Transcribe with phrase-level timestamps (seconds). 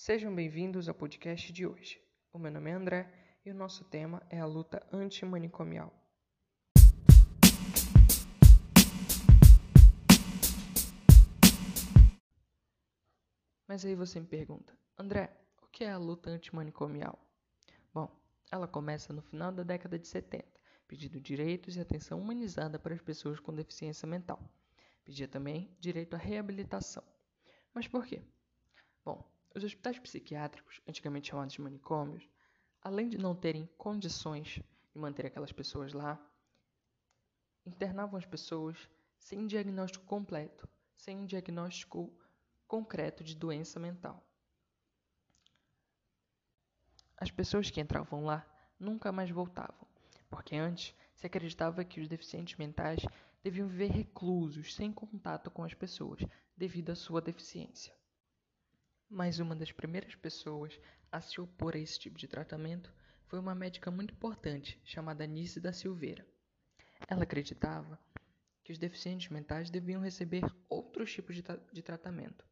[0.00, 2.00] Sejam bem-vindos ao podcast de hoje.
[2.32, 3.12] O meu nome é André
[3.44, 5.92] e o nosso tema é a luta antimanicomial.
[13.66, 17.18] Mas aí você me pergunta, André, o que é a luta antimanicomial?
[17.92, 18.08] Bom,
[18.52, 20.46] ela começa no final da década de 70,
[20.86, 24.40] pedindo direitos e atenção humanizada para as pessoas com deficiência mental.
[25.04, 27.02] Pedia também direito à reabilitação.
[27.74, 28.22] Mas por quê?
[29.04, 32.28] Bom, os hospitais psiquiátricos, antigamente chamados de manicômios,
[32.80, 34.60] além de não terem condições
[34.92, 36.18] de manter aquelas pessoas lá,
[37.66, 42.16] internavam as pessoas sem diagnóstico completo, sem um diagnóstico
[42.66, 44.24] concreto de doença mental.
[47.16, 48.46] As pessoas que entravam lá
[48.78, 49.86] nunca mais voltavam,
[50.30, 53.00] porque antes se acreditava que os deficientes mentais
[53.42, 56.20] deviam viver reclusos, sem contato com as pessoas,
[56.56, 57.97] devido à sua deficiência.
[59.10, 60.78] Mas uma das primeiras pessoas
[61.10, 62.92] a se opor a esse tipo de tratamento
[63.26, 66.26] foi uma médica muito importante chamada Nice da Silveira.
[67.08, 67.98] Ela acreditava
[68.62, 72.46] que os deficientes mentais deviam receber outros tipos de, tra de tratamento.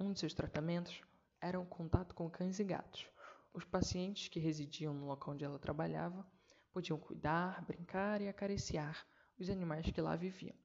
[0.00, 1.00] Um de seus tratamentos
[1.40, 3.08] era o contato com cães e gatos.
[3.52, 6.26] Os pacientes que residiam no local onde ela trabalhava
[6.72, 9.06] podiam cuidar, brincar e acariciar
[9.38, 10.56] os animais que lá viviam,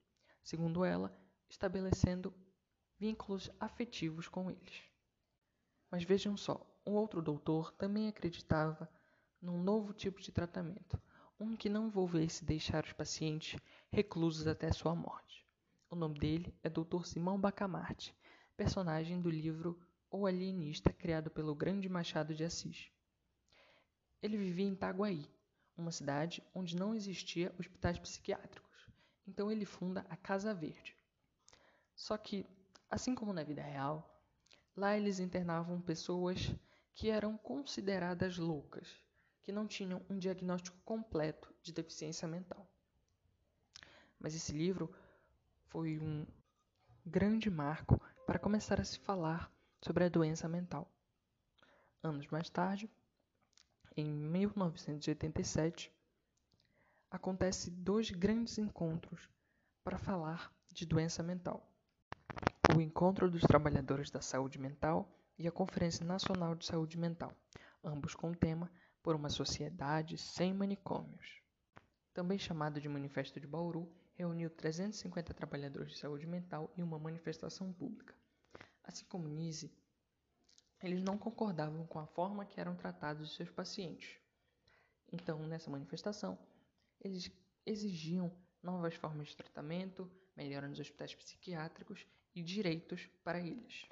[0.43, 1.15] segundo ela,
[1.47, 2.33] estabelecendo
[3.01, 4.83] vínculos afetivos com eles.
[5.89, 8.87] Mas vejam só, um outro doutor também acreditava
[9.41, 11.01] num novo tipo de tratamento,
[11.39, 13.59] um que não envolvesse deixar os pacientes
[13.91, 15.43] reclusos até sua morte.
[15.89, 17.03] O nome dele é Dr.
[17.05, 18.15] Simão Bacamarte,
[18.55, 22.91] personagem do livro O Alienista, criado pelo grande Machado de Assis.
[24.21, 25.27] Ele vivia em Itaguaí,
[25.75, 28.91] uma cidade onde não existia hospitais psiquiátricos.
[29.27, 30.95] Então ele funda a Casa Verde.
[31.95, 32.45] Só que,
[32.91, 34.21] assim como na vida real,
[34.75, 36.53] lá eles internavam pessoas
[36.93, 38.87] que eram consideradas loucas,
[39.41, 42.69] que não tinham um diagnóstico completo de deficiência mental.
[44.19, 44.93] Mas esse livro
[45.69, 46.27] foi um
[47.05, 49.49] grande marco para começar a se falar
[49.81, 50.91] sobre a doença mental.
[52.03, 52.89] Anos mais tarde,
[53.95, 55.91] em 1987,
[57.09, 59.29] acontece dois grandes encontros
[59.83, 61.70] para falar de doença mental.
[62.73, 65.05] O Encontro dos Trabalhadores da Saúde Mental
[65.37, 67.35] e a Conferência Nacional de Saúde Mental,
[67.83, 68.71] ambos com o tema
[69.03, 71.41] Por uma Sociedade Sem Manicômios.
[72.13, 77.73] Também chamado de Manifesto de Bauru, reuniu 350 trabalhadores de saúde mental em uma manifestação
[77.73, 78.15] pública.
[78.81, 79.75] Assim como Nise,
[80.81, 84.17] eles não concordavam com a forma que eram tratados os seus pacientes.
[85.11, 86.39] Então, nessa manifestação,
[87.01, 87.29] eles
[87.65, 88.31] exigiam
[88.63, 93.85] novas formas de tratamento, melhora nos hospitais psiquiátricos e direitos para eles.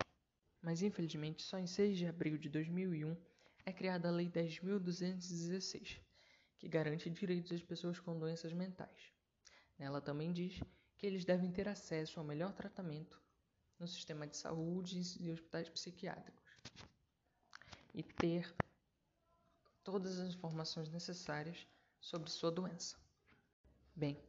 [0.62, 3.16] Mas, infelizmente, só em 6 de abril de 2001
[3.66, 6.00] é criada a Lei 10.216,
[6.58, 9.14] que garante direitos às pessoas com doenças mentais.
[9.78, 10.60] Ela também diz
[10.98, 13.22] que eles devem ter acesso ao melhor tratamento
[13.80, 16.52] no sistema de saúde e hospitais psiquiátricos
[17.94, 18.54] e ter
[19.84, 21.66] todas as informações necessárias
[22.00, 22.98] sobre sua doença.
[23.96, 24.22] Bem,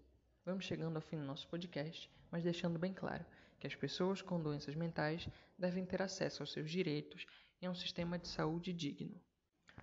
[0.44, 3.26] vamos chegando ao fim do nosso podcast, mas deixando bem claro
[3.60, 7.26] que as pessoas com doenças mentais devem ter acesso aos seus direitos
[7.60, 9.20] e a um sistema de saúde digno,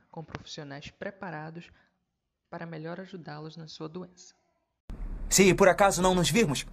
[0.09, 1.69] com profissionais preparados
[2.49, 4.33] para melhor ajudá-los na sua doença.
[5.29, 6.65] Se por acaso não nos virmos,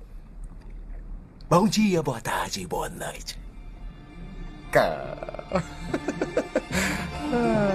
[1.49, 3.39] bom dia, boa tarde e boa noite.
[4.73, 5.15] Cá.